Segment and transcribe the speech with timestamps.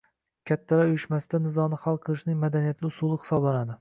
[0.51, 3.69] Kattalar uyushmasida nizoni hal qilishning madaniyatli usuli hisoblanadi.